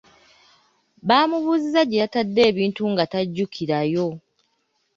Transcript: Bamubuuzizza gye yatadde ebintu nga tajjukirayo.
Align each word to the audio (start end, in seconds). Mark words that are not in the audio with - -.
Bamubuuzizza 1.07 1.81
gye 1.89 2.01
yatadde 2.03 2.41
ebintu 2.49 2.81
nga 2.91 3.03
tajjukirayo. 3.11 4.07